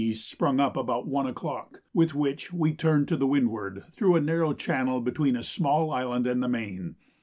[0.15, 4.99] sprung up about 1 o'clock, with which we turned to windward through a narrow channel
[4.99, 6.95] between a small island and the main.